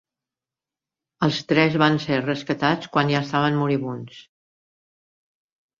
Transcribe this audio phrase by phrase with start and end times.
[1.27, 4.21] Els tres van ser rescatats quan ja estaven moribunds.